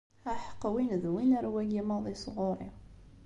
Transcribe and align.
Aḥeqq 0.31 0.61
win 0.73 0.91
d 1.03 1.05
win, 1.13 1.31
ar 1.37 1.45
wagi 1.53 1.81
maḍi 1.87 2.15
sɣuṛ-i! 2.23 2.69